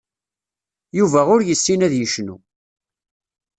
[0.97, 2.35] Yuba ur yessin ad yecnu.